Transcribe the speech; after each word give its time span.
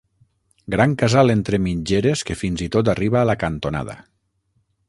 Gran 0.75 0.95
casal 1.01 1.33
entre 1.33 1.59
mitgeres 1.67 2.25
que 2.31 2.39
fins 2.41 2.65
i 2.69 2.71
tot 2.77 2.93
arriba 2.97 3.23
a 3.23 3.31
la 3.33 3.39
cantonada. 3.45 4.01